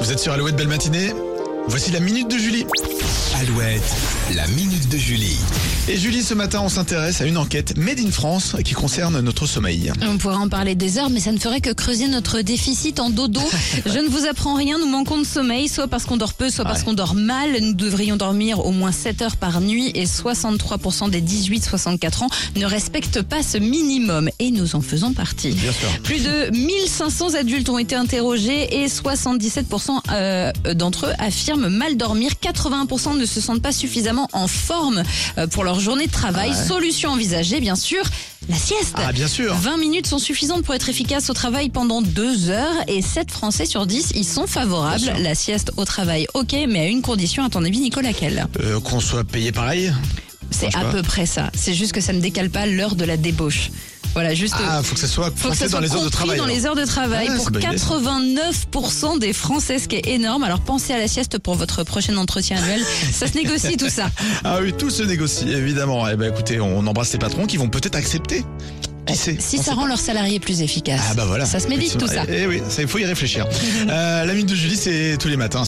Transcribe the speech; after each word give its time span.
Vous 0.00 0.10
êtes 0.10 0.18
sur 0.18 0.32
Alouette 0.32 0.56
Belle 0.56 0.68
Matinée? 0.68 1.12
Voici 1.70 1.92
la 1.92 2.00
minute 2.00 2.28
de 2.28 2.36
Julie. 2.36 2.66
Alouette, 3.40 3.96
la 4.34 4.44
minute 4.48 4.88
de 4.88 4.98
Julie. 4.98 5.38
Et 5.88 5.96
Julie, 5.96 6.22
ce 6.22 6.34
matin, 6.34 6.60
on 6.64 6.68
s'intéresse 6.68 7.20
à 7.20 7.26
une 7.26 7.38
enquête 7.38 7.76
Made 7.76 8.00
in 8.00 8.10
France 8.10 8.56
qui 8.64 8.74
concerne 8.74 9.20
notre 9.20 9.46
sommeil. 9.46 9.92
On 10.02 10.18
pourrait 10.18 10.34
en 10.34 10.48
parler 10.48 10.74
des 10.74 10.98
heures, 10.98 11.10
mais 11.10 11.20
ça 11.20 11.30
ne 11.30 11.38
ferait 11.38 11.60
que 11.60 11.70
creuser 11.70 12.08
notre 12.08 12.40
déficit 12.40 12.98
en 12.98 13.08
dodo. 13.08 13.40
Je 13.86 13.98
ne 13.98 14.08
vous 14.08 14.26
apprends 14.26 14.54
rien, 14.54 14.78
nous 14.78 14.88
manquons 14.88 15.18
de 15.18 15.24
sommeil, 15.24 15.68
soit 15.68 15.86
parce 15.86 16.06
qu'on 16.06 16.16
dort 16.16 16.34
peu, 16.34 16.50
soit 16.50 16.64
parce 16.64 16.82
qu'on 16.82 16.92
dort 16.92 17.14
mal. 17.14 17.56
Nous 17.60 17.72
devrions 17.72 18.16
dormir 18.16 18.66
au 18.66 18.72
moins 18.72 18.92
7 18.92 19.22
heures 19.22 19.36
par 19.36 19.60
nuit 19.60 19.90
et 19.94 20.06
63% 20.06 21.08
des 21.08 21.22
18-64 21.22 22.24
ans 22.24 22.28
ne 22.56 22.66
respectent 22.66 23.22
pas 23.22 23.42
ce 23.42 23.58
minimum 23.58 24.28
et 24.40 24.50
nous 24.50 24.74
en 24.74 24.80
faisons 24.80 25.12
partie. 25.12 25.52
Bien 25.52 25.72
sûr. 25.72 25.88
Plus 26.02 26.22
de 26.24 26.50
1500 26.50 27.34
adultes 27.34 27.68
ont 27.68 27.78
été 27.78 27.94
interrogés 27.94 28.82
et 28.82 28.86
77% 28.86 30.00
euh, 30.12 30.52
d'entre 30.74 31.06
eux 31.06 31.12
affirment 31.18 31.59
mal 31.68 31.96
dormir. 31.96 32.32
81% 32.42 33.18
ne 33.18 33.26
se 33.26 33.40
sentent 33.40 33.62
pas 33.62 33.72
suffisamment 33.72 34.28
en 34.32 34.46
forme 34.48 35.02
euh, 35.38 35.46
pour 35.46 35.64
leur 35.64 35.80
journée 35.80 36.06
de 36.06 36.12
travail. 36.12 36.52
Solution 36.54 37.10
envisagée, 37.10 37.60
bien 37.60 37.76
sûr, 37.76 38.02
la 38.48 38.56
sieste. 38.56 38.94
Ah, 38.96 39.12
bien 39.12 39.28
sûr. 39.28 39.54
20 39.54 39.76
minutes 39.78 40.06
sont 40.06 40.18
suffisantes 40.18 40.62
pour 40.62 40.74
être 40.74 40.88
efficace 40.88 41.30
au 41.30 41.34
travail 41.34 41.68
pendant 41.70 42.02
2 42.02 42.50
heures 42.50 42.74
et 42.88 43.02
7 43.02 43.30
Français 43.30 43.66
sur 43.66 43.86
10 43.86 44.12
y 44.14 44.24
sont 44.24 44.46
favorables. 44.46 45.12
La 45.20 45.34
sieste 45.34 45.72
au 45.76 45.84
travail, 45.84 46.26
ok, 46.34 46.54
mais 46.68 46.80
à 46.80 46.86
une 46.86 47.02
condition, 47.02 47.44
à 47.44 47.50
ton 47.50 47.64
avis, 47.64 47.80
Nicolas, 47.80 48.08
laquelle? 48.08 48.46
Euh, 48.60 48.80
Qu'on 48.80 49.00
soit 49.00 49.24
payé 49.24 49.52
pareil? 49.52 49.92
C'est 50.50 50.74
à 50.74 50.80
pas. 50.80 50.90
peu 50.90 51.02
près 51.02 51.26
ça. 51.26 51.50
C'est 51.54 51.74
juste 51.74 51.92
que 51.92 52.00
ça 52.00 52.12
ne 52.12 52.20
décale 52.20 52.50
pas 52.50 52.66
l'heure 52.66 52.96
de 52.96 53.04
la 53.04 53.16
débauche. 53.16 53.70
Voilà, 54.14 54.34
juste. 54.34 54.54
Ah, 54.58 54.82
faut 54.82 54.94
que 54.94 55.00
ça 55.00 55.06
soit 55.06 55.30
faut 55.34 55.50
que 55.50 55.56
ça 55.56 55.66
dans 55.66 55.70
soit 55.72 55.80
les 55.80 55.88
heures 55.92 55.98
de 55.98 56.04
compris 56.04 56.10
travail. 56.10 56.36
dans 56.38 56.44
alors. 56.44 56.56
les 56.56 56.66
heures 56.66 56.76
de 56.76 56.84
travail 56.84 57.26
Ah, 57.30 57.34
pour 57.36 57.44
c'est 57.44 57.52
bonne 57.52 57.62
idée, 57.62 57.78
ça. 57.78 57.86
89% 57.86 59.18
des 59.18 59.32
Français, 59.32 59.78
ce 59.78 59.88
qui 59.88 59.96
est 59.96 60.08
énorme. 60.08 60.42
Alors 60.44 60.60
pensez 60.60 60.92
à 60.92 60.98
la 60.98 61.08
sieste 61.08 61.38
pour 61.38 61.54
votre 61.54 61.84
prochain 61.84 62.16
entretien 62.16 62.56
annuel. 62.58 62.80
ça 63.12 63.26
se 63.26 63.34
négocie 63.34 63.76
tout 63.76 63.88
ça. 63.90 64.10
Ah 64.44 64.58
oui, 64.62 64.72
tout 64.72 64.90
se 64.90 65.02
négocie, 65.02 65.50
évidemment. 65.50 66.08
Eh 66.08 66.16
ben, 66.16 66.32
écoutez, 66.32 66.60
on 66.60 66.86
embrasse 66.86 67.12
les 67.12 67.18
patrons 67.18 67.46
qui 67.46 67.56
vont 67.56 67.68
peut-être 67.68 67.96
accepter. 67.96 68.44
Sait 69.12 69.36
Si 69.40 69.58
ça 69.58 69.74
rend 69.74 69.82
pas. 69.82 69.88
leurs 69.88 69.98
salariés 69.98 70.38
plus 70.38 70.60
efficaces. 70.62 71.00
Ah 71.10 71.14
bah 71.14 71.24
voilà. 71.26 71.44
Ça 71.44 71.58
se 71.58 71.66
médite 71.66 71.98
tout 71.98 72.06
ça. 72.06 72.22
Eh 72.28 72.46
oui, 72.46 72.62
il 72.78 72.86
faut 72.86 72.98
y 72.98 73.04
réfléchir. 73.04 73.46
Euh, 73.90 74.24
la 74.24 74.32
minute 74.34 74.48
de 74.48 74.54
Julie, 74.54 74.76
c'est 74.76 75.16
tous 75.18 75.26
les 75.28 75.36
matins. 75.36 75.58